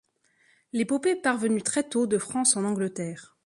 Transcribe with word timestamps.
L’épopée 0.73 1.11
est 1.11 1.15
parvenue 1.21 1.61
très 1.61 1.83
tôt 1.83 2.07
de 2.07 2.17
France 2.17 2.57
en 2.57 2.63
Angleterre. 2.65 3.37